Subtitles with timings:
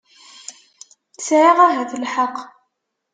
[1.27, 2.37] sɛiɣ ahat lḥeqq.